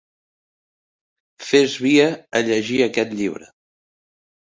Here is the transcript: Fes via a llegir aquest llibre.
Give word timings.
Fes 1.51 1.77
via 1.85 2.09
a 2.11 2.43
llegir 2.51 2.83
aquest 2.91 3.17
llibre. 3.23 3.55